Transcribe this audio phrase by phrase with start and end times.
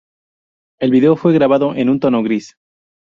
[0.79, 2.57] El vídeo fue grabado en un tono gris.